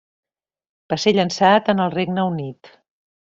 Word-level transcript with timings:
Va 0.93 0.97
ser 1.03 1.13
llançat 1.17 1.69
en 1.75 1.85
el 1.85 1.93
Regne 1.97 2.25
Unit. 2.31 2.73